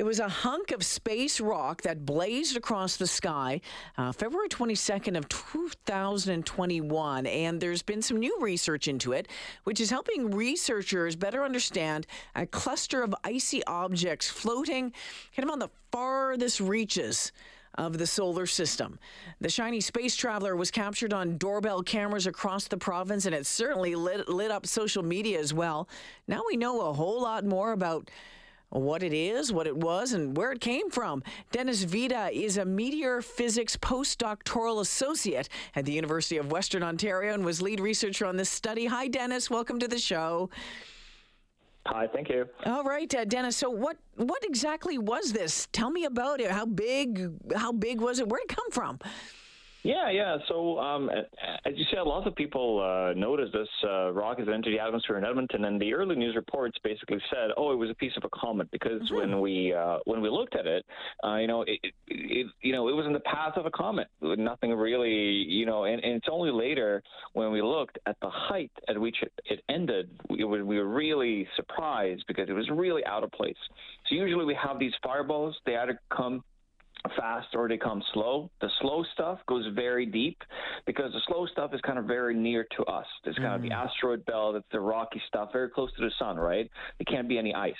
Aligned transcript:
It 0.00 0.06
was 0.06 0.18
a 0.18 0.30
hunk 0.30 0.70
of 0.70 0.82
space 0.82 1.40
rock 1.40 1.82
that 1.82 2.06
blazed 2.06 2.56
across 2.56 2.96
the 2.96 3.06
sky 3.06 3.60
uh, 3.98 4.12
February 4.12 4.48
22nd 4.48 5.14
of 5.14 5.28
2021, 5.28 7.26
and 7.26 7.60
there's 7.60 7.82
been 7.82 8.00
some 8.00 8.18
new 8.18 8.34
research 8.40 8.88
into 8.88 9.12
it, 9.12 9.28
which 9.64 9.78
is 9.78 9.90
helping 9.90 10.30
researchers 10.30 11.16
better 11.16 11.44
understand 11.44 12.06
a 12.34 12.46
cluster 12.46 13.02
of 13.02 13.14
icy 13.24 13.62
objects 13.66 14.30
floating 14.30 14.94
kind 15.36 15.46
of 15.46 15.50
on 15.50 15.58
the 15.58 15.68
farthest 15.92 16.60
reaches 16.60 17.30
of 17.74 17.98
the 17.98 18.06
solar 18.06 18.46
system. 18.46 18.98
The 19.42 19.50
shiny 19.50 19.82
space 19.82 20.16
traveler 20.16 20.56
was 20.56 20.70
captured 20.70 21.12
on 21.12 21.36
doorbell 21.36 21.82
cameras 21.82 22.26
across 22.26 22.68
the 22.68 22.78
province, 22.78 23.26
and 23.26 23.34
it 23.34 23.44
certainly 23.44 23.94
lit, 23.96 24.30
lit 24.30 24.50
up 24.50 24.64
social 24.64 25.02
media 25.02 25.38
as 25.38 25.52
well. 25.52 25.90
Now 26.26 26.40
we 26.48 26.56
know 26.56 26.88
a 26.88 26.94
whole 26.94 27.20
lot 27.20 27.44
more 27.44 27.72
about 27.72 28.08
what 28.70 29.02
it 29.02 29.12
is, 29.12 29.52
what 29.52 29.66
it 29.66 29.76
was, 29.76 30.12
and 30.12 30.36
where 30.36 30.52
it 30.52 30.60
came 30.60 30.90
from. 30.90 31.22
Denis 31.50 31.82
Vida 31.82 32.30
is 32.32 32.56
a 32.56 32.64
meteor 32.64 33.20
physics 33.20 33.76
postdoctoral 33.76 34.80
associate 34.80 35.48
at 35.74 35.84
the 35.84 35.92
University 35.92 36.36
of 36.36 36.52
Western 36.52 36.82
Ontario 36.82 37.34
and 37.34 37.44
was 37.44 37.60
lead 37.60 37.80
researcher 37.80 38.26
on 38.26 38.36
this 38.36 38.48
study. 38.48 38.86
Hi, 38.86 39.08
Denis. 39.08 39.50
Welcome 39.50 39.78
to 39.80 39.88
the 39.88 39.98
show. 39.98 40.50
Hi, 41.86 42.06
thank 42.06 42.28
you. 42.28 42.46
All 42.66 42.84
right, 42.84 43.12
uh, 43.14 43.24
Denis. 43.24 43.56
So, 43.56 43.70
what 43.70 43.96
what 44.16 44.44
exactly 44.44 44.98
was 44.98 45.32
this? 45.32 45.66
Tell 45.72 45.90
me 45.90 46.04
about 46.04 46.40
it. 46.40 46.50
How 46.50 46.66
big? 46.66 47.32
How 47.56 47.72
big 47.72 48.00
was 48.00 48.20
it? 48.20 48.28
Where 48.28 48.38
did 48.40 48.50
it 48.50 48.56
come 48.56 48.70
from? 48.70 48.98
Yeah, 49.82 50.10
yeah. 50.10 50.36
So, 50.48 50.78
um, 50.78 51.08
as 51.10 51.72
you 51.74 51.84
said, 51.90 52.02
lots 52.02 52.26
of 52.26 52.34
people 52.34 52.80
uh, 52.80 53.14
noticed 53.18 53.52
this 53.52 53.68
uh, 53.84 54.12
rock 54.12 54.38
has 54.38 54.48
entered 54.48 54.74
the 54.74 54.78
atmosphere 54.78 55.16
in 55.16 55.24
Edmonton, 55.24 55.64
and 55.64 55.80
the 55.80 55.94
early 55.94 56.16
news 56.16 56.36
reports 56.36 56.76
basically 56.84 57.18
said, 57.30 57.50
"Oh, 57.56 57.72
it 57.72 57.76
was 57.76 57.88
a 57.88 57.94
piece 57.94 58.12
of 58.16 58.24
a 58.24 58.28
comet," 58.28 58.70
because 58.72 59.00
mm-hmm. 59.02 59.16
when 59.16 59.40
we 59.40 59.72
uh, 59.72 59.98
when 60.04 60.20
we 60.20 60.28
looked 60.28 60.54
at 60.54 60.66
it, 60.66 60.84
uh, 61.24 61.36
you 61.36 61.46
know, 61.46 61.62
it, 61.62 61.78
it, 62.08 62.46
you 62.60 62.72
know, 62.72 62.88
it 62.88 62.92
was 62.92 63.06
in 63.06 63.14
the 63.14 63.20
path 63.20 63.56
of 63.56 63.64
a 63.64 63.70
comet. 63.70 64.08
Nothing 64.20 64.72
really, 64.74 65.10
you 65.10 65.64
know, 65.64 65.84
and, 65.84 66.02
and 66.04 66.14
it's 66.14 66.28
only 66.30 66.50
later 66.50 67.02
when 67.32 67.50
we 67.50 67.62
looked 67.62 67.98
at 68.06 68.16
the 68.20 68.28
height 68.28 68.72
at 68.88 69.00
which 69.00 69.16
it, 69.22 69.32
it 69.46 69.60
ended, 69.70 70.10
we, 70.28 70.44
we 70.44 70.78
were 70.78 70.88
really 70.88 71.48
surprised 71.56 72.24
because 72.28 72.48
it 72.48 72.52
was 72.52 72.68
really 72.70 73.04
out 73.06 73.24
of 73.24 73.32
place. 73.32 73.56
So 74.08 74.14
usually 74.14 74.44
we 74.44 74.56
have 74.62 74.78
these 74.78 74.92
fireballs; 75.02 75.56
they 75.64 75.76
either 75.76 76.00
come 76.14 76.44
fast 77.16 77.48
or 77.54 77.68
they 77.68 77.76
come 77.76 78.02
slow. 78.12 78.50
The 78.60 78.68
slow 78.80 79.04
stuff 79.14 79.38
goes 79.46 79.66
very 79.74 80.06
deep 80.06 80.42
because 80.86 81.12
the 81.12 81.20
slow 81.26 81.46
stuff 81.46 81.72
is 81.74 81.80
kind 81.80 81.98
of 81.98 82.04
very 82.04 82.34
near 82.34 82.66
to 82.76 82.84
us. 82.84 83.06
It's 83.24 83.38
kind 83.38 83.50
mm. 83.50 83.56
of 83.56 83.62
the 83.62 83.70
mm. 83.70 83.86
asteroid 83.86 84.24
belt, 84.26 84.56
it's 84.56 84.66
the 84.72 84.80
rocky 84.80 85.20
stuff, 85.28 85.50
very 85.52 85.70
close 85.70 85.90
to 85.96 86.04
the 86.04 86.12
sun, 86.18 86.36
right? 86.36 86.70
It 86.98 87.06
can't 87.06 87.28
be 87.28 87.38
any 87.38 87.54
ice. 87.54 87.74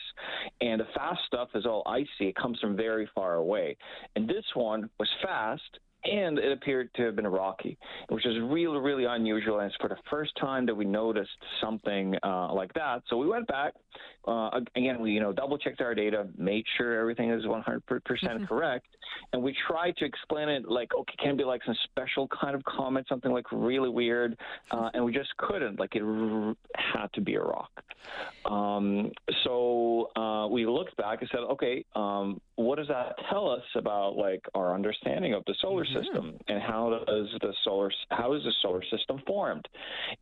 And 0.61 0.81
the 0.81 0.87
fast 0.95 1.21
stuff 1.27 1.49
is 1.55 1.67
all 1.67 1.83
icy. 1.87 2.29
It 2.29 2.37
comes 2.37 2.59
from 2.61 2.77
very 2.77 3.09
far 3.15 3.35
away. 3.35 3.77
And 4.17 4.29
this 4.29 4.45
one 4.55 4.89
was 4.99 5.09
fast 5.23 5.79
and 6.05 6.39
it 6.39 6.53
appeared 6.53 6.93
to 6.95 7.03
have 7.03 7.17
been 7.17 7.27
rocky, 7.27 7.79
which 8.09 8.27
is 8.27 8.37
really, 8.43 8.79
really 8.79 9.05
unusual. 9.05 9.59
And 9.61 9.67
it's 9.69 9.77
for 9.81 9.89
the 9.89 9.97
first 10.11 10.33
time 10.41 10.67
that 10.67 10.75
we 10.75 10.85
noticed 10.85 11.31
something 11.61 12.15
uh, 12.23 12.53
like 12.53 12.73
that. 12.75 13.03
So 13.09 13.17
we 13.17 13.27
went 13.27 13.47
back. 13.47 13.75
Uh, 14.27 14.51
again, 14.77 15.01
we 15.01 15.13
you 15.13 15.21
know 15.21 15.33
double 15.33 15.57
checked 15.59 15.81
our 15.81 15.95
data, 15.95 16.29
made 16.37 16.65
sure 16.77 17.01
everything 17.01 17.31
is 17.31 17.45
100% 17.45 18.49
correct, 18.49 18.87
and 19.33 19.43
we 19.43 19.55
tried 19.67 19.97
to 19.97 20.05
explain 20.05 20.49
it 20.49 20.69
like 20.69 20.95
okay, 20.95 21.15
can 21.23 21.37
be 21.37 21.45
like 21.45 21.63
some 21.65 21.77
special 21.85 22.29
kind 22.29 22.55
of 22.55 22.63
comet, 22.65 23.07
something 23.09 23.33
like 23.33 23.51
really 23.51 23.89
weird, 23.89 24.37
uh, 24.71 24.91
and 24.93 25.05
we 25.05 25.13
just 25.13 25.35
couldn't. 25.39 25.81
Like 25.81 25.97
it 25.97 26.03
r- 26.03 26.55
had 26.75 27.07
to 27.15 27.21
be 27.21 27.35
a 27.35 27.43
rock. 27.43 27.71
Um, 28.45 29.11
so 29.45 29.53
we 30.51 30.67
looked 30.67 30.97
back 30.97 31.21
and 31.21 31.31
said, 31.31 31.41
okay, 31.41 31.85
um, 31.95 32.41
what 32.57 32.77
does 32.77 32.89
that 32.89 33.15
tell 33.31 33.49
us 33.51 33.63
about 33.75 34.17
like 34.17 34.45
our 34.55 34.75
understanding 34.75 35.35
of 35.35 35.45
the 35.47 35.55
solar 35.61 35.85
mm-hmm. 35.85 35.99
system 35.99 36.39
and 36.49 36.61
how 36.61 37.03
does 37.07 37.29
the 37.41 37.53
solar 37.65 37.91
how 38.11 38.35
is 38.35 38.43
the 38.43 38.53
solar 38.63 38.83
system 38.91 39.23
formed? 39.27 39.67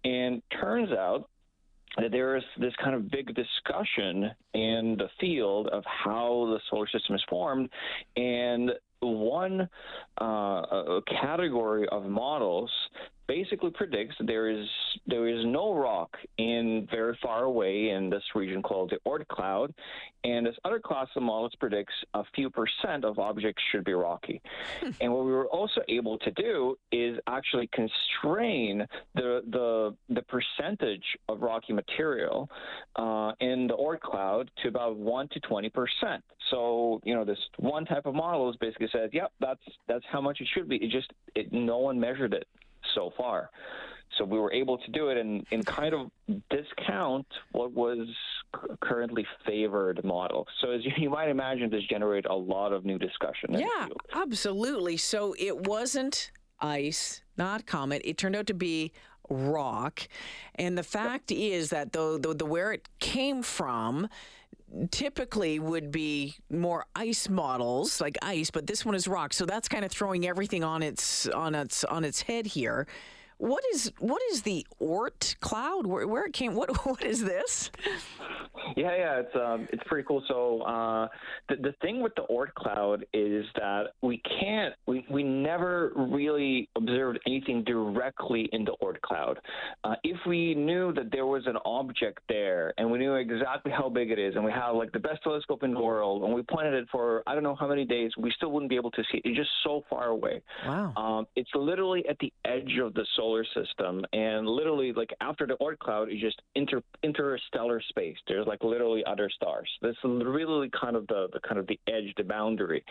And 0.04 0.42
turns 0.60 0.92
out 0.92 1.28
that 1.96 2.12
there 2.12 2.36
is 2.36 2.44
this 2.58 2.72
kind 2.82 2.94
of 2.94 3.10
big 3.10 3.34
discussion 3.34 4.30
in 4.54 4.96
the 4.98 5.08
field 5.20 5.68
of 5.68 5.82
how 5.84 6.46
the 6.50 6.60
solar 6.70 6.86
system 6.88 7.14
is 7.14 7.24
formed, 7.28 7.70
and 8.16 8.70
one 9.00 9.68
uh, 10.18 11.00
category 11.20 11.88
of 11.88 12.04
models 12.04 12.70
basically 13.28 13.70
predicts 13.70 14.16
that 14.18 14.26
there 14.26 14.48
is 14.48 14.66
there 15.06 15.28
is 15.28 15.44
no 15.44 15.74
rock 15.74 16.16
in 16.38 16.88
very 16.90 17.16
far 17.22 17.44
away 17.44 17.90
in 17.90 18.10
this 18.10 18.22
region 18.34 18.62
called 18.62 18.90
the 18.90 18.98
Oort 19.08 19.28
cloud, 19.28 19.72
and 20.24 20.46
this 20.46 20.56
other 20.64 20.80
class 20.80 21.06
of 21.14 21.22
models 21.22 21.52
predicts 21.60 21.92
a 22.14 22.24
few 22.34 22.50
percent 22.50 23.04
of 23.04 23.18
objects 23.18 23.62
should 23.70 23.84
be 23.84 23.92
rocky. 23.92 24.40
And 25.00 25.12
what 25.12 25.26
we 25.26 25.32
were 25.32 25.46
also 25.46 25.82
able 25.88 26.18
to 26.18 26.30
do 26.32 26.76
is 26.90 27.18
actually 27.26 27.68
constrain 27.68 28.86
the 29.14 29.42
the 29.50 29.94
the 30.08 30.22
percentage 30.22 31.04
of 31.28 31.42
rocky 31.42 31.72
material 31.74 32.50
uh, 32.96 33.32
in 33.40 33.66
the 33.68 33.76
Oort 33.76 34.00
cloud 34.00 34.50
to 34.62 34.68
about 34.68 34.96
one 34.96 35.28
to 35.28 35.40
twenty 35.40 35.68
percent. 35.68 36.24
So 36.50 37.00
you 37.04 37.14
know 37.14 37.24
this 37.24 37.38
one 37.58 37.84
type 37.84 38.06
of 38.06 38.14
model 38.14 38.48
is 38.48 38.56
basically 38.56 38.88
says, 38.90 39.10
yep, 39.12 39.32
that's 39.38 39.62
that's 39.86 40.04
how 40.10 40.22
much 40.22 40.40
it 40.40 40.48
should 40.54 40.68
be. 40.68 40.76
It 40.76 40.90
just 40.90 41.12
it, 41.34 41.52
no 41.52 41.78
one 41.78 42.00
measured 42.00 42.32
it 42.32 42.48
so 42.94 43.12
far. 43.16 43.50
So 44.16 44.24
we 44.24 44.38
were 44.38 44.52
able 44.52 44.78
to 44.78 44.90
do 44.90 45.08
it 45.08 45.18
and, 45.18 45.46
and 45.50 45.64
kind 45.66 45.94
of 45.94 46.10
discount 46.50 47.26
what 47.52 47.72
was 47.72 48.08
currently 48.80 49.26
favored 49.46 50.02
model. 50.04 50.46
So 50.60 50.70
as 50.70 50.84
you, 50.84 50.92
you 50.98 51.10
might 51.10 51.28
imagine, 51.28 51.70
this 51.70 51.84
generated 51.88 52.30
a 52.30 52.34
lot 52.34 52.72
of 52.72 52.84
new 52.84 52.98
discussion. 52.98 53.52
Yeah, 53.52 53.88
absolutely. 54.14 54.96
So 54.96 55.34
it 55.38 55.66
wasn't 55.66 56.30
ice, 56.60 57.22
not 57.36 57.66
comet. 57.66 58.02
It 58.04 58.18
turned 58.18 58.34
out 58.34 58.46
to 58.46 58.54
be 58.54 58.92
rock. 59.28 60.08
And 60.54 60.76
the 60.76 60.82
fact 60.82 61.30
yep. 61.30 61.52
is 61.52 61.70
that 61.70 61.92
though 61.92 62.18
the, 62.18 62.34
the 62.34 62.46
where 62.46 62.72
it 62.72 62.88
came 62.98 63.42
from 63.42 64.08
typically 64.90 65.58
would 65.58 65.90
be 65.90 66.36
more 66.50 66.84
ice 66.94 67.28
models 67.28 68.00
like 68.00 68.18
ice 68.22 68.50
but 68.50 68.66
this 68.66 68.84
one 68.84 68.94
is 68.94 69.08
rock 69.08 69.32
so 69.32 69.46
that's 69.46 69.66
kind 69.68 69.84
of 69.84 69.90
throwing 69.90 70.26
everything 70.26 70.62
on 70.62 70.82
its 70.82 71.26
on 71.28 71.54
its 71.54 71.84
on 71.84 72.04
its 72.04 72.22
head 72.22 72.46
here 72.46 72.86
what 73.38 73.62
is 73.72 73.92
what 74.00 74.20
is 74.30 74.42
the 74.42 74.66
Oort 74.82 75.38
cloud? 75.40 75.86
Where, 75.86 76.06
where 76.06 76.24
it 76.24 76.32
came? 76.32 76.54
What 76.54 76.76
what 76.84 77.02
is 77.02 77.24
this? 77.24 77.70
Yeah, 78.76 78.96
yeah, 78.96 79.20
it's 79.20 79.36
um, 79.36 79.68
it's 79.72 79.82
pretty 79.86 80.06
cool. 80.06 80.22
So 80.28 80.62
uh, 80.62 81.08
the 81.48 81.56
the 81.56 81.74
thing 81.80 82.02
with 82.02 82.14
the 82.16 82.22
Oort 82.30 82.52
cloud 82.54 83.04
is 83.12 83.44
that 83.56 83.92
we 84.02 84.20
can't 84.40 84.74
we, 84.86 85.04
we 85.10 85.22
never 85.22 85.92
really 85.96 86.68
observed 86.76 87.18
anything 87.26 87.64
directly 87.64 88.48
in 88.52 88.64
the 88.64 88.74
Oort 88.82 89.00
cloud. 89.00 89.38
Uh, 89.84 89.94
if 90.04 90.16
we 90.26 90.54
knew 90.54 90.92
that 90.94 91.10
there 91.10 91.26
was 91.26 91.46
an 91.46 91.56
object 91.64 92.18
there 92.28 92.74
and 92.78 92.90
we 92.90 92.98
knew 92.98 93.14
exactly 93.14 93.72
how 93.72 93.88
big 93.88 94.10
it 94.10 94.18
is, 94.18 94.34
and 94.34 94.44
we 94.44 94.52
have 94.52 94.74
like 94.74 94.92
the 94.92 94.98
best 94.98 95.22
telescope 95.22 95.62
in 95.62 95.72
the 95.72 95.80
world, 95.80 96.24
and 96.24 96.34
we 96.34 96.42
pointed 96.42 96.74
it 96.74 96.88
for 96.90 97.22
I 97.26 97.34
don't 97.34 97.42
know 97.42 97.56
how 97.56 97.68
many 97.68 97.84
days, 97.84 98.12
we 98.18 98.32
still 98.36 98.50
wouldn't 98.50 98.70
be 98.70 98.76
able 98.76 98.90
to 98.92 99.02
see 99.10 99.18
it. 99.18 99.22
It's 99.24 99.38
just 99.38 99.50
so 99.64 99.84
far 99.88 100.08
away. 100.08 100.42
Wow. 100.66 100.92
Um, 100.96 101.26
it's 101.36 101.50
literally 101.54 102.04
at 102.08 102.18
the 102.18 102.32
edge 102.44 102.78
of 102.82 102.94
the 102.94 103.06
solar 103.16 103.28
solar 103.28 103.44
system, 103.66 104.04
and 104.12 104.46
literally, 104.46 104.92
like 104.92 105.10
after 105.20 105.46
the 105.46 105.56
Oort 105.60 105.78
cloud, 105.78 106.10
is 106.10 106.20
just 106.20 106.40
inter 106.54 106.82
interstellar 107.02 107.80
space. 107.88 108.16
There's 108.26 108.46
like 108.46 108.57
literally 108.62 109.04
other 109.06 109.30
stars. 109.30 109.68
This 109.82 109.96
is 110.04 110.22
really 110.24 110.70
kind 110.70 110.96
of 110.96 111.06
the, 111.06 111.28
the 111.32 111.40
kind 111.40 111.58
of 111.58 111.66
the 111.66 111.78
edge, 111.86 112.12
the 112.16 112.24
boundary, 112.24 112.84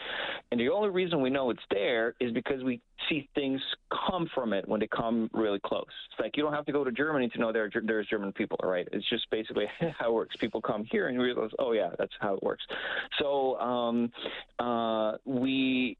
and 0.52 0.60
the 0.60 0.70
only 0.70 0.90
reason 0.90 1.22
we 1.22 1.30
know 1.30 1.50
it's 1.50 1.60
there 1.72 2.16
is 2.20 2.32
because 2.32 2.64
we 2.64 2.82
see 3.10 3.28
things 3.36 3.62
come 4.10 4.30
from 4.34 4.54
it 4.54 4.68
when 4.68 4.80
they 4.80 4.88
come 4.88 5.30
really 5.34 5.60
close. 5.66 5.86
It's 6.12 6.20
like 6.20 6.36
you 6.36 6.44
don't 6.44 6.54
have 6.54 6.66
to 6.66 6.72
go 6.72 6.84
to 6.84 6.92
Germany 6.92 7.30
to 7.30 7.40
know 7.40 7.52
there 7.52 7.70
there's 7.84 8.08
German 8.08 8.34
people, 8.34 8.58
right? 8.64 8.88
It's 8.92 9.08
just 9.10 9.30
basically 9.30 9.66
how 10.00 10.10
it 10.10 10.14
works. 10.14 10.36
People 10.38 10.62
come 10.62 10.86
here 10.92 11.08
and 11.08 11.20
realize, 11.20 11.52
oh 11.60 11.72
yeah, 11.72 11.90
that's 11.98 12.14
how 12.20 12.36
it 12.36 12.44
works. 12.44 12.64
So 13.20 13.60
um, 13.60 14.12
uh, 14.60 15.18
we 15.26 15.98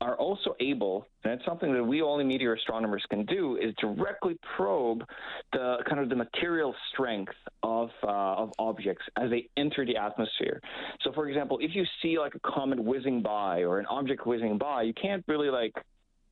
are 0.00 0.16
also 0.16 0.54
able, 0.60 1.06
and 1.24 1.34
it's 1.34 1.44
something 1.44 1.72
that 1.74 1.84
we 1.84 2.00
only 2.00 2.24
meteor 2.24 2.54
astronomers 2.54 3.04
can 3.10 3.26
do, 3.26 3.56
is 3.56 3.74
directly 3.80 4.38
probe 4.56 5.04
the 5.52 5.78
kind 5.88 6.00
of 6.00 6.08
the 6.08 6.16
material 6.16 6.74
strength 6.92 7.34
of 7.62 7.90
uh, 8.02 8.06
of 8.06 8.52
objects 8.58 9.04
as 9.16 9.30
they 9.30 9.48
enter 9.56 9.84
the 9.84 9.96
atmosphere. 9.96 10.60
So, 11.02 11.12
for 11.12 11.28
example, 11.28 11.58
if 11.60 11.74
you 11.74 11.84
see 12.02 12.18
like 12.18 12.34
a 12.34 12.40
comet 12.40 12.82
whizzing 12.82 13.22
by 13.22 13.60
or 13.60 13.78
an 13.78 13.86
object 13.86 14.26
whizzing 14.26 14.56
by, 14.56 14.82
you 14.82 14.94
can't 14.94 15.24
really 15.28 15.50
like 15.50 15.74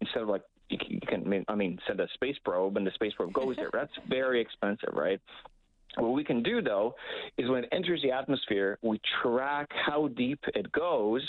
instead 0.00 0.22
of 0.22 0.28
like 0.28 0.42
you 0.70 1.00
can 1.06 1.44
I 1.48 1.54
mean 1.54 1.78
send 1.86 2.00
a 2.00 2.08
space 2.14 2.36
probe 2.44 2.76
and 2.76 2.86
the 2.86 2.90
space 2.92 3.12
probe 3.16 3.32
goes 3.32 3.56
there. 3.56 3.70
That's 3.72 3.92
very 4.08 4.40
expensive, 4.40 4.94
right? 4.94 5.20
What 5.96 6.12
we 6.12 6.22
can 6.22 6.42
do, 6.42 6.60
though, 6.60 6.94
is 7.38 7.48
when 7.48 7.64
it 7.64 7.70
enters 7.72 8.02
the 8.02 8.12
atmosphere, 8.12 8.78
we 8.82 9.00
track 9.22 9.68
how 9.86 10.08
deep 10.08 10.38
it 10.54 10.70
goes 10.72 11.26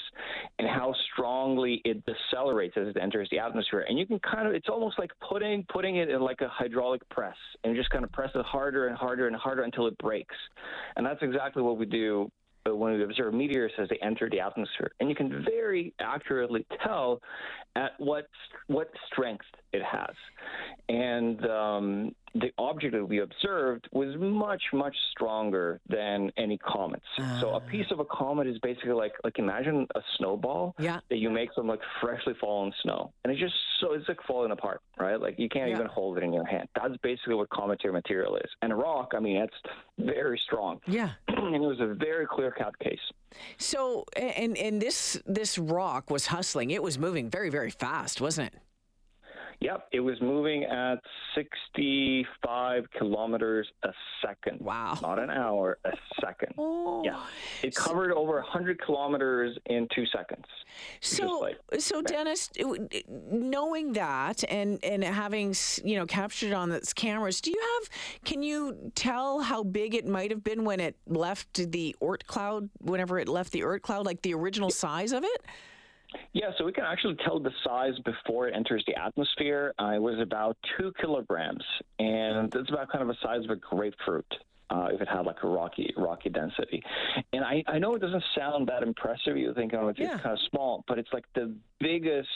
and 0.59 0.67
how 0.67 0.93
strongly 1.11 1.81
it 1.85 2.03
decelerates 2.05 2.77
as 2.77 2.89
it 2.89 2.97
enters 3.01 3.27
the 3.31 3.39
atmosphere. 3.39 3.85
And 3.87 3.97
you 3.97 4.05
can 4.05 4.19
kind 4.19 4.47
of, 4.47 4.53
it's 4.53 4.69
almost 4.69 4.99
like 4.99 5.11
putting 5.27 5.65
putting 5.71 5.95
it 5.95 6.09
in 6.09 6.21
like 6.21 6.41
a 6.41 6.49
hydraulic 6.49 7.07
press, 7.09 7.37
and 7.63 7.75
just 7.75 7.89
kind 7.89 8.03
of 8.03 8.11
press 8.11 8.31
it 8.35 8.45
harder 8.45 8.87
and 8.87 8.97
harder 8.97 9.27
and 9.27 9.35
harder 9.35 9.63
until 9.63 9.87
it 9.87 9.97
breaks. 9.97 10.35
And 10.95 11.05
that's 11.05 11.23
exactly 11.23 11.63
what 11.63 11.77
we 11.77 11.85
do 11.85 12.29
uh, 12.67 12.75
when 12.75 12.93
we 12.93 13.03
observe 13.03 13.33
meteors 13.33 13.71
as 13.79 13.87
they 13.89 13.97
enter 14.01 14.29
the 14.29 14.39
atmosphere, 14.39 14.91
and 14.99 15.09
you 15.09 15.15
can 15.15 15.45
very 15.45 15.93
accurately 15.99 16.65
tell 16.83 17.21
at 17.75 17.91
what 17.97 18.27
what 18.67 18.89
strength 19.11 19.45
it 19.73 19.83
has. 19.83 20.15
And 20.87 21.45
um, 21.45 22.15
the 22.35 22.51
object 22.57 22.93
that 22.93 23.05
we 23.05 23.19
observed 23.19 23.87
was 23.91 24.15
much, 24.17 24.61
much 24.73 24.95
stronger 25.11 25.79
than 25.89 26.31
any 26.37 26.57
comets. 26.57 27.05
Uh. 27.17 27.41
So 27.41 27.49
a 27.55 27.59
piece 27.59 27.85
of 27.91 27.99
a 27.99 28.05
comet 28.05 28.47
is 28.47 28.57
basically 28.59 28.93
like 28.93 29.13
like 29.23 29.39
imagine 29.39 29.87
a 29.95 30.01
snowball 30.17 30.75
yeah. 30.79 30.99
that 31.09 31.17
you 31.17 31.29
make 31.29 31.53
from 31.53 31.67
like 31.67 31.79
freshly 32.01 32.33
fallen 32.39 32.71
snow, 32.83 33.11
and 33.23 33.31
it's 33.31 33.41
just 33.41 33.53
so 33.79 33.93
it's 33.93 34.07
like 34.07 34.19
falling 34.27 34.51
apart, 34.51 34.81
right? 34.99 35.19
Like 35.19 35.35
you 35.37 35.49
can't 35.49 35.69
yeah. 35.69 35.75
even 35.75 35.87
hold 35.87 36.17
it 36.17 36.23
in 36.23 36.33
your 36.33 36.45
hand. 36.45 36.67
That's 36.75 36.95
basically 37.01 37.35
what 37.35 37.49
cometary 37.49 37.93
material 37.93 38.35
is. 38.37 38.49
And 38.61 38.71
a 38.71 38.75
rock, 38.75 39.13
I 39.15 39.19
mean, 39.19 39.37
it's 39.37 39.55
very 39.97 40.39
strong. 40.45 40.79
Yeah, 40.87 41.11
and 41.27 41.55
it 41.55 41.61
was 41.61 41.79
a 41.79 41.93
very 41.93 42.25
clear 42.27 42.51
cut 42.51 42.77
case. 42.79 42.99
So 43.57 44.05
and 44.15 44.57
and 44.57 44.81
this 44.81 45.19
this 45.25 45.57
rock 45.57 46.09
was 46.09 46.27
hustling. 46.27 46.71
It 46.71 46.83
was 46.83 46.97
moving 46.97 47.29
very 47.29 47.49
very 47.49 47.71
fast, 47.71 48.21
wasn't 48.21 48.53
it? 48.53 48.59
Yep, 49.61 49.89
it 49.91 49.99
was 49.99 50.15
moving 50.21 50.63
at 50.63 50.99
65 51.35 52.85
kilometers 52.97 53.67
a 53.83 53.89
second. 54.25 54.61
Wow. 54.61 54.97
Not 55.01 55.19
an 55.19 55.29
hour, 55.29 55.77
a 55.83 55.91
second. 56.21 56.53
Oh. 56.57 57.03
Yeah. 57.03 57.21
It 57.61 57.75
covered 57.75 58.13
over 58.13 58.35
100 58.35 58.79
kilometers 58.81 59.57
in 59.65 59.89
two 59.93 60.05
seconds. 60.05 60.45
So, 61.01 61.39
like, 61.39 61.57
so 61.79 62.01
Denis, 62.01 62.49
knowing 63.09 63.91
that 63.93 64.45
and, 64.49 64.81
and 64.81 65.03
having, 65.03 65.53
you 65.83 65.97
know, 65.97 66.05
captured 66.05 66.53
on 66.53 66.71
its 66.71 66.93
cameras, 66.93 67.41
do 67.41 67.51
you 67.51 67.59
have, 67.59 67.89
can 68.23 68.41
you 68.41 68.91
tell 68.95 69.41
how 69.41 69.63
big 69.63 69.93
it 69.93 70.07
might 70.07 70.31
have 70.31 70.43
been 70.43 70.63
when 70.63 70.79
it 70.79 70.95
left 71.05 71.71
the 71.71 71.93
Oort 72.01 72.25
cloud, 72.27 72.69
whenever 72.79 73.19
it 73.19 73.27
left 73.27 73.51
the 73.51 73.61
Oort 73.61 73.81
cloud, 73.81 74.05
like 74.05 74.21
the 74.21 74.33
original 74.33 74.69
size 74.69 75.11
of 75.11 75.25
it? 75.25 75.45
Yeah, 76.33 76.51
so 76.57 76.65
we 76.65 76.71
can 76.71 76.85
actually 76.85 77.15
tell 77.23 77.39
the 77.39 77.51
size 77.63 77.93
before 78.03 78.47
it 78.47 78.55
enters 78.55 78.83
the 78.87 78.95
atmosphere. 78.95 79.73
Uh, 79.79 79.93
it 79.95 80.01
was 80.01 80.19
about 80.19 80.57
two 80.77 80.91
kilograms, 80.99 81.63
and 81.99 82.53
it's 82.53 82.69
about 82.69 82.91
kind 82.91 83.01
of 83.01 83.07
the 83.07 83.17
size 83.21 83.43
of 83.43 83.51
a 83.51 83.55
grapefruit 83.55 84.25
uh, 84.69 84.87
if 84.91 85.01
it 85.01 85.07
had 85.07 85.25
like 85.25 85.43
a 85.43 85.47
rocky 85.47 85.93
rocky 85.97 86.29
density. 86.29 86.81
And 87.33 87.43
I, 87.43 87.63
I 87.67 87.79
know 87.79 87.95
it 87.95 87.99
doesn't 88.01 88.23
sound 88.37 88.67
that 88.67 88.83
impressive. 88.83 89.37
You 89.37 89.53
think 89.53 89.73
oh, 89.73 89.89
it's, 89.89 89.99
yeah. 89.99 90.13
it's 90.13 90.23
kind 90.23 90.33
of 90.33 90.39
small, 90.49 90.83
but 90.87 90.99
it's 90.99 91.09
like 91.13 91.25
the 91.35 91.53
biggest 91.79 92.27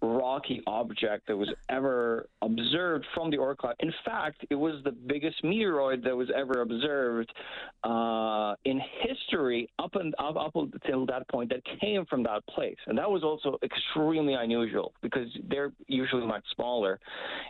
rocky 0.00 0.62
object 0.66 1.26
that 1.26 1.36
was 1.36 1.48
ever 1.68 2.26
observed 2.42 3.04
from 3.14 3.30
the 3.30 3.36
Oort 3.36 3.58
cloud. 3.58 3.74
In 3.80 3.92
fact, 4.04 4.44
it 4.48 4.54
was 4.54 4.82
the 4.84 4.92
biggest 4.92 5.42
meteoroid 5.44 6.02
that 6.04 6.16
was 6.16 6.28
ever 6.34 6.62
observed 6.62 7.30
uh, 7.84 8.54
in 8.64 8.80
history 9.02 9.68
up, 9.78 9.94
and, 9.96 10.14
up, 10.18 10.36
up 10.36 10.56
until 10.56 11.04
that 11.06 11.28
point 11.28 11.50
that 11.50 11.62
came 11.80 12.06
from 12.06 12.22
that 12.22 12.46
place. 12.46 12.76
And 12.86 12.96
that 12.98 13.10
was 13.10 13.22
also 13.22 13.58
extremely 13.62 14.34
unusual 14.34 14.92
because 15.02 15.28
they're 15.48 15.72
usually 15.86 16.26
much 16.26 16.44
smaller. 16.54 16.98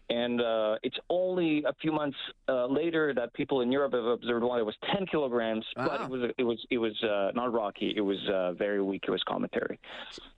And 0.09 0.41
uh, 0.41 0.77
it's 0.83 0.99
only 1.09 1.63
a 1.67 1.73
few 1.81 1.93
months 1.93 2.17
uh, 2.49 2.67
later 2.67 3.15
that 3.15 3.33
people 3.35 3.61
in 3.61 3.71
Europe 3.71 3.95
have 3.95 4.10
observed 4.13 4.45
one 4.45 4.59
that 4.59 4.65
was 4.65 4.77
10 4.95 5.07
kilograms, 5.07 5.65
wow. 5.77 5.89
but 5.89 6.01
it 6.03 6.11
was 6.11 6.31
it 6.39 6.43
was 6.45 6.67
it 6.71 6.79
was 6.79 7.03
uh, 7.03 7.31
not 7.35 7.53
rocky. 7.53 7.93
It 7.97 8.01
was 8.01 8.19
uh, 8.33 8.53
very 8.53 8.83
weak. 8.83 9.05
It 9.07 9.11
was 9.11 9.23
cometary. 9.25 9.79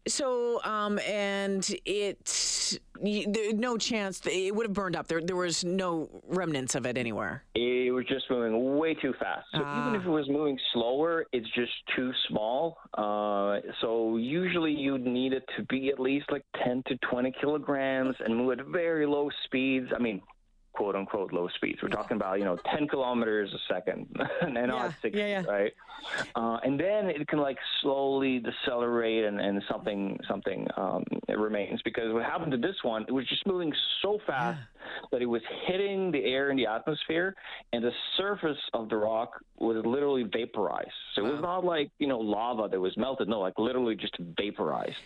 So, 0.06 0.62
um, 0.64 0.98
and 1.00 1.68
it 1.84 2.78
there, 3.02 3.52
no 3.52 3.76
chance 3.76 4.20
it 4.26 4.54
would 4.54 4.66
have 4.66 4.72
burned 4.74 4.96
up. 4.96 5.08
There 5.08 5.20
there 5.20 5.36
was 5.36 5.64
no 5.64 6.08
remnants 6.28 6.74
of 6.74 6.86
it 6.86 6.96
anywhere. 6.96 7.44
It 7.54 7.92
was 7.92 8.06
just 8.06 8.30
moving 8.30 8.78
way 8.78 8.94
too 8.94 9.14
fast. 9.18 9.46
So 9.52 9.62
ah. 9.64 9.88
even 9.88 10.00
if 10.00 10.06
it 10.06 10.10
was 10.10 10.28
moving 10.28 10.58
slower, 10.72 11.26
it's 11.32 11.48
just 11.54 11.72
too 11.96 12.12
small. 12.28 12.78
Uh, 12.94 13.60
so 13.80 14.16
usually 14.16 14.72
you'd 14.72 15.06
need 15.06 15.32
it 15.32 15.44
to 15.56 15.64
be 15.64 15.90
at 15.90 16.00
least 16.00 16.30
like 16.30 16.44
10 16.64 16.82
to 16.86 16.96
20 17.10 17.32
kilograms 17.40 18.16
and 18.20 18.36
move 18.36 18.58
at 18.58 18.66
very 18.66 19.06
low 19.06 19.30
speeds. 19.44 19.88
I 19.94 19.98
mean, 19.98 20.22
quote 20.72 20.96
unquote 20.96 21.32
low 21.32 21.48
speeds. 21.56 21.80
We're 21.82 21.88
talking 21.88 22.16
about 22.16 22.38
you 22.38 22.44
know 22.44 22.56
10 22.74 22.88
kilometers 22.88 23.52
a 23.52 23.72
second 23.72 24.06
and 24.40 24.54
yeah, 24.54 24.66
not 24.66 24.94
60, 25.02 25.18
yeah, 25.18 25.26
yeah. 25.26 25.42
right? 25.42 25.72
Uh, 26.34 26.58
and 26.64 26.78
then 26.78 27.06
it 27.06 27.28
can 27.28 27.38
like 27.38 27.58
slowly 27.80 28.40
decelerate 28.40 29.24
and, 29.24 29.40
and 29.40 29.62
something 29.70 30.18
something 30.28 30.66
um, 30.76 31.04
remains 31.28 31.80
because 31.82 32.12
what 32.12 32.24
happened 32.24 32.52
to 32.52 32.58
this 32.58 32.76
one, 32.82 33.04
it 33.08 33.12
was 33.12 33.26
just 33.28 33.46
moving 33.46 33.72
so 34.02 34.18
fast 34.26 34.58
yeah. 34.58 34.90
that 35.12 35.22
it 35.22 35.26
was 35.26 35.42
hitting 35.66 36.10
the 36.10 36.24
air 36.24 36.50
in 36.50 36.56
the 36.56 36.66
atmosphere 36.66 37.34
and 37.72 37.84
the 37.84 37.92
surface 38.16 38.58
of 38.74 38.88
the 38.88 38.96
rock 38.96 39.32
was 39.58 39.76
literally 39.84 40.24
vaporized. 40.24 40.90
So 41.14 41.22
wow. 41.22 41.28
it 41.28 41.32
was 41.32 41.42
not 41.42 41.64
like 41.64 41.90
you 41.98 42.08
know 42.08 42.18
lava 42.18 42.68
that 42.68 42.80
was 42.80 42.96
melted. 42.96 43.28
No, 43.28 43.40
like 43.40 43.58
literally 43.58 43.94
just 43.94 44.16
vaporized. 44.18 44.96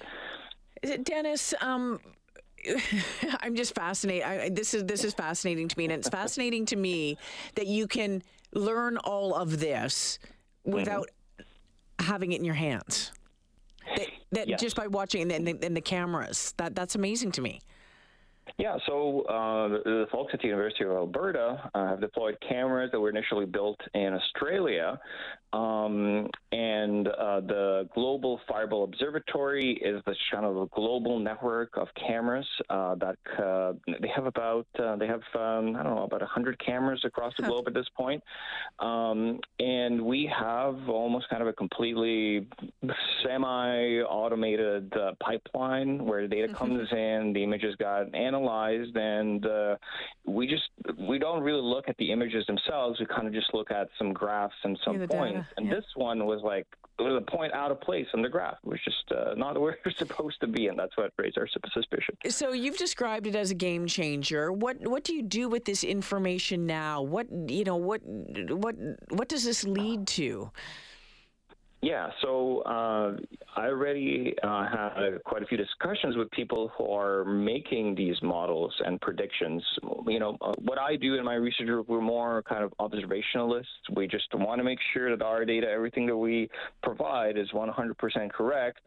Denis, 1.02 1.54
um, 1.60 1.98
I'm 3.40 3.54
just 3.54 3.74
fascinated. 3.74 4.24
I, 4.24 4.48
this 4.48 4.74
is 4.74 4.84
this 4.84 5.04
is 5.04 5.14
fascinating 5.14 5.68
to 5.68 5.78
me, 5.78 5.84
and 5.84 5.92
it's 5.92 6.08
fascinating 6.20 6.66
to 6.66 6.76
me 6.76 7.18
that 7.54 7.66
you 7.66 7.86
can 7.86 8.22
learn 8.52 8.96
all 8.98 9.34
of 9.34 9.60
this 9.60 10.18
without 10.64 11.08
mm-hmm. 11.38 12.04
having 12.04 12.32
it 12.32 12.38
in 12.38 12.44
your 12.44 12.54
hands. 12.54 13.12
That, 13.96 14.06
that 14.32 14.48
yes. 14.48 14.60
just 14.60 14.76
by 14.76 14.88
watching 14.88 15.30
and 15.30 15.46
the, 15.46 15.58
and 15.62 15.76
the 15.76 15.80
cameras. 15.80 16.54
That 16.56 16.74
that's 16.74 16.94
amazing 16.94 17.32
to 17.32 17.40
me. 17.40 17.60
Yeah, 18.58 18.78
so 18.86 19.22
uh, 19.22 19.68
the 19.68 20.06
folks 20.10 20.32
at 20.32 20.40
the 20.40 20.46
University 20.46 20.84
of 20.84 20.90
Alberta 20.90 21.70
uh, 21.74 21.88
have 21.88 22.00
deployed 22.00 22.38
cameras 22.48 22.90
that 22.92 23.00
were 23.00 23.10
initially 23.10 23.44
built 23.44 23.80
in 23.92 24.14
Australia 24.14 24.98
um, 25.56 26.28
and 26.52 27.08
uh, 27.08 27.40
the 27.40 27.88
Global 27.94 28.40
Fireball 28.48 28.84
Observatory 28.84 29.72
is 29.74 30.02
the 30.04 30.14
kind 30.30 30.44
of 30.44 30.56
a 30.56 30.66
global 30.66 31.18
network 31.18 31.70
of 31.76 31.88
cameras 31.94 32.46
uh, 32.68 32.94
that 32.96 33.16
uh, 33.38 33.72
they 34.00 34.08
have 34.08 34.26
about 34.26 34.66
uh, 34.78 34.96
they 34.96 35.06
have 35.06 35.22
um, 35.34 35.76
I 35.76 35.82
don't 35.82 35.94
know 35.94 36.04
about 36.04 36.22
hundred 36.22 36.58
cameras 36.58 37.02
across 37.04 37.32
the 37.36 37.44
globe 37.44 37.64
at 37.68 37.74
this 37.74 37.86
point, 37.96 38.22
um, 38.80 39.40
and 39.58 40.02
we 40.02 40.30
have 40.38 40.88
almost 40.88 41.28
kind 41.28 41.42
of 41.42 41.48
a 41.48 41.52
completely 41.52 42.48
semi-automated 43.22 44.92
uh, 44.94 45.12
pipeline 45.20 46.04
where 46.04 46.22
the 46.22 46.28
data 46.28 46.48
mm-hmm. 46.48 46.56
comes 46.56 46.92
in, 46.92 47.32
the 47.32 47.42
images 47.42 47.74
got 47.76 48.14
analyzed, 48.14 48.35
and 48.96 49.46
uh, 49.46 49.76
we 50.24 50.46
just 50.46 50.64
we 50.98 51.18
don't 51.18 51.42
really 51.42 51.62
look 51.62 51.88
at 51.88 51.96
the 51.98 52.12
images 52.12 52.44
themselves. 52.46 52.98
We 53.00 53.06
kind 53.06 53.26
of 53.26 53.32
just 53.32 53.52
look 53.54 53.70
at 53.70 53.88
some 53.98 54.12
graphs 54.12 54.54
and 54.64 54.78
some 54.84 55.00
yeah, 55.00 55.06
points. 55.06 55.48
And 55.56 55.66
yeah. 55.66 55.74
this 55.74 55.84
one 55.94 56.26
was 56.26 56.40
like 56.42 56.66
it 56.98 57.02
was 57.02 57.22
a 57.22 57.30
point 57.30 57.52
out 57.52 57.70
of 57.70 57.80
place 57.80 58.06
on 58.14 58.22
the 58.22 58.28
graph. 58.28 58.56
It 58.64 58.68
was 58.68 58.80
just 58.84 59.12
uh, 59.12 59.34
not 59.34 59.60
where 59.60 59.78
it's 59.84 59.98
supposed 59.98 60.40
to 60.40 60.46
be, 60.46 60.68
and 60.68 60.78
that's 60.78 60.96
what 60.96 61.12
raised 61.18 61.38
our 61.38 61.48
suspicion. 61.48 62.16
So 62.28 62.52
you've 62.52 62.78
described 62.78 63.26
it 63.26 63.36
as 63.36 63.50
a 63.50 63.54
game 63.54 63.86
changer. 63.86 64.52
What 64.52 64.86
what 64.86 65.04
do 65.04 65.14
you 65.14 65.22
do 65.22 65.48
with 65.48 65.64
this 65.64 65.84
information 65.84 66.66
now? 66.66 67.02
What 67.02 67.26
you 67.48 67.64
know 67.64 67.76
what 67.76 68.00
what 68.04 68.76
what 69.10 69.28
does 69.28 69.44
this 69.44 69.64
lead 69.64 70.06
to? 70.08 70.50
Yeah, 71.82 72.08
so 72.22 72.62
uh, 72.62 73.16
I 73.54 73.66
already 73.66 74.34
uh, 74.42 74.66
had 74.66 75.22
quite 75.24 75.42
a 75.42 75.46
few 75.46 75.58
discussions 75.58 76.16
with 76.16 76.30
people 76.30 76.72
who 76.76 76.90
are 76.90 77.24
making 77.24 77.94
these 77.94 78.16
models 78.22 78.74
and 78.84 79.00
predictions. 79.00 79.62
You 80.06 80.18
know, 80.18 80.38
uh, 80.40 80.52
what 80.62 80.78
I 80.78 80.96
do 80.96 81.14
in 81.14 81.24
my 81.24 81.34
research 81.34 81.66
group, 81.66 81.86
we're 81.88 82.00
more 82.00 82.42
kind 82.48 82.64
of 82.64 82.72
observationalists. 82.80 83.64
We 83.94 84.06
just 84.06 84.26
want 84.34 84.58
to 84.58 84.64
make 84.64 84.78
sure 84.94 85.14
that 85.14 85.22
our 85.22 85.44
data, 85.44 85.68
everything 85.68 86.06
that 86.06 86.16
we 86.16 86.48
provide, 86.82 87.36
is 87.36 87.48
100% 87.52 88.32
correct. 88.32 88.80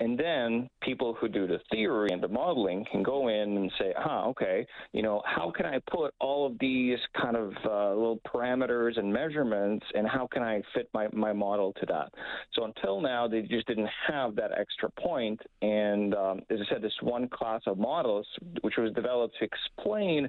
And 0.00 0.18
then 0.18 0.68
people 0.82 1.16
who 1.18 1.28
do 1.28 1.46
the 1.46 1.58
theory 1.72 2.10
and 2.12 2.22
the 2.22 2.28
modeling 2.28 2.84
can 2.92 3.02
go 3.02 3.28
in 3.28 3.56
and 3.56 3.72
say, 3.78 3.94
huh, 3.96 4.28
okay, 4.28 4.66
you 4.92 5.02
know, 5.02 5.22
how 5.24 5.50
can 5.50 5.64
I 5.64 5.80
put 5.90 6.12
all 6.20 6.46
of 6.46 6.58
these 6.60 6.98
kind 7.20 7.36
of 7.36 7.52
uh, 7.64 7.94
little 7.94 8.20
parameters 8.26 8.98
and 8.98 9.10
measurements, 9.10 9.86
and 9.94 10.06
how 10.06 10.28
can 10.30 10.42
I 10.42 10.62
fit 10.74 10.88
my, 10.92 11.08
my 11.12 11.32
model 11.32 11.72
to 11.80 11.86
that? 11.86 12.12
So 12.54 12.64
until 12.64 13.00
now, 13.00 13.28
they 13.28 13.42
just 13.42 13.66
didn't 13.66 13.88
have 14.08 14.36
that 14.36 14.50
extra 14.58 14.90
point. 14.90 15.40
And 15.62 16.14
um, 16.14 16.40
as 16.50 16.58
I 16.60 16.74
said, 16.74 16.82
this 16.82 16.92
one 17.00 17.28
class 17.28 17.62
of 17.66 17.78
models, 17.78 18.26
which 18.62 18.74
was 18.78 18.92
developed 18.92 19.36
to 19.38 19.44
explain 19.44 20.28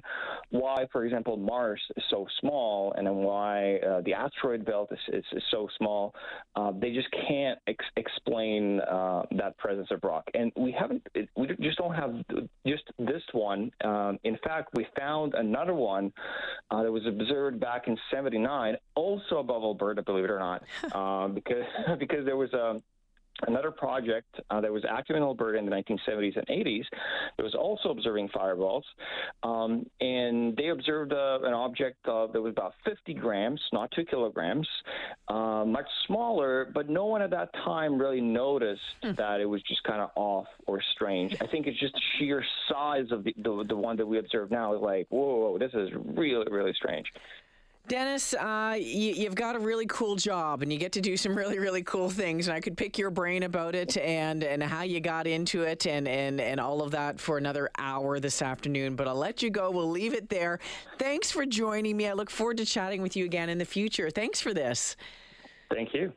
why, 0.50 0.86
for 0.92 1.04
example, 1.04 1.36
Mars 1.36 1.80
is 1.96 2.04
so 2.10 2.26
small 2.40 2.92
and 2.96 3.06
then 3.06 3.16
why 3.16 3.76
uh, 3.78 4.00
the 4.02 4.14
asteroid 4.14 4.64
belt 4.64 4.90
is, 4.92 4.98
is, 5.12 5.24
is 5.32 5.42
so 5.50 5.68
small, 5.78 6.14
uh, 6.56 6.72
they 6.80 6.92
just 6.92 7.08
can't 7.28 7.58
ex- 7.66 7.84
explain 7.96 8.80
uh, 8.80 9.22
that 9.32 9.56
presence 9.58 9.88
of 9.90 10.00
rock. 10.02 10.24
And 10.34 10.52
we 10.56 10.72
haven't, 10.72 11.06
we 11.36 11.48
just 11.60 11.78
don't 11.78 11.94
have 11.94 12.14
just 12.66 12.84
this 12.98 13.22
one. 13.32 13.70
Um, 13.84 14.18
in 14.24 14.38
fact, 14.44 14.70
we 14.74 14.86
found 14.98 15.34
another 15.34 15.74
one 15.74 16.12
uh, 16.70 16.82
that 16.82 16.92
was 16.92 17.06
observed 17.06 17.60
back 17.60 17.88
in 17.88 17.96
79, 18.12 18.76
also 18.94 19.38
above 19.38 19.62
Alberta, 19.62 20.02
believe 20.02 20.24
it 20.24 20.30
or 20.30 20.38
not, 20.38 20.62
uh, 20.92 21.28
because 21.28 21.64
because 21.98 22.24
there 22.24 22.36
was 22.36 22.52
a 22.52 22.80
another 23.46 23.70
project 23.70 24.40
uh, 24.50 24.60
that 24.60 24.72
was 24.72 24.84
active 24.88 25.16
in 25.16 25.22
Alberta 25.22 25.58
in 25.58 25.64
the 25.64 25.70
1970s 25.70 26.36
and 26.36 26.46
80s 26.46 26.84
that 27.36 27.42
was 27.42 27.54
also 27.54 27.90
observing 27.90 28.28
fireballs. 28.28 28.84
Um, 29.42 29.86
and 30.00 30.56
they 30.56 30.68
observed 30.68 31.12
uh, 31.12 31.38
an 31.42 31.52
object 31.52 31.98
uh, 32.08 32.26
that 32.28 32.40
was 32.40 32.50
about 32.50 32.74
50 32.84 33.14
grams, 33.14 33.60
not 33.72 33.90
two 33.92 34.04
kilograms, 34.04 34.66
uh, 35.28 35.64
much 35.66 35.86
smaller, 36.06 36.70
but 36.74 36.88
no 36.88 37.06
one 37.06 37.22
at 37.22 37.30
that 37.30 37.52
time 37.64 37.98
really 37.98 38.20
noticed 38.20 38.82
mm. 39.02 39.16
that 39.16 39.40
it 39.40 39.46
was 39.46 39.62
just 39.62 39.82
kind 39.84 40.00
of 40.00 40.10
off 40.16 40.46
or 40.66 40.80
strange. 40.94 41.36
I 41.40 41.46
think 41.46 41.66
it's 41.66 41.78
just 41.78 41.94
the 41.94 42.00
sheer 42.18 42.44
size 42.68 43.10
of 43.10 43.24
the, 43.24 43.34
the, 43.36 43.64
the 43.68 43.76
one 43.76 43.96
that 43.96 44.06
we 44.06 44.18
observe 44.18 44.50
now 44.50 44.74
is 44.74 44.82
like, 44.82 45.06
whoa, 45.10 45.58
this 45.58 45.72
is 45.74 45.90
really, 45.94 46.46
really 46.50 46.72
strange. 46.72 47.06
Denis, 47.88 48.34
uh, 48.34 48.76
you, 48.78 49.24
have 49.24 49.34
got 49.34 49.56
a 49.56 49.58
really 49.58 49.86
cool 49.86 50.14
job 50.14 50.62
and 50.62 50.70
you 50.72 50.78
get 50.78 50.92
to 50.92 51.00
do 51.00 51.16
some 51.16 51.34
really, 51.34 51.58
really 51.58 51.82
cool 51.82 52.10
things. 52.10 52.46
And 52.46 52.54
I 52.54 52.60
could 52.60 52.76
pick 52.76 52.98
your 52.98 53.10
brain 53.10 53.44
about 53.44 53.74
it 53.74 53.96
and, 53.96 54.44
and 54.44 54.62
how 54.62 54.82
you 54.82 55.00
got 55.00 55.26
into 55.26 55.62
it 55.62 55.86
and, 55.86 56.06
and, 56.06 56.40
and 56.40 56.60
all 56.60 56.82
of 56.82 56.90
that 56.90 57.18
for 57.18 57.38
another 57.38 57.70
hour 57.78 58.20
this 58.20 58.42
afternoon. 58.42 58.94
But 58.94 59.08
I'll 59.08 59.14
let 59.16 59.42
you 59.42 59.50
go. 59.50 59.70
We'll 59.70 59.88
leave 59.88 60.12
it 60.12 60.28
there. 60.28 60.60
Thanks 60.98 61.30
for 61.30 61.46
joining 61.46 61.96
me. 61.96 62.06
I 62.06 62.12
look 62.12 62.30
forward 62.30 62.58
to 62.58 62.66
chatting 62.66 63.00
with 63.00 63.16
you 63.16 63.24
again 63.24 63.48
in 63.48 63.56
the 63.56 63.64
future. 63.64 64.10
Thanks 64.10 64.40
for 64.40 64.52
this. 64.52 64.94
Thank 65.70 65.94
you. 65.94 66.12